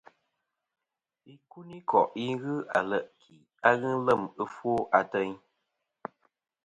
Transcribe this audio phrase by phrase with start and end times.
[1.33, 3.33] Ikuniko'i ghɨ ale' ki
[3.67, 5.33] a ghɨ lem ɨfwo ateyn.